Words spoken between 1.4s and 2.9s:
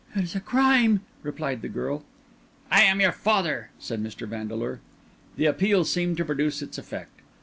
the girl. "I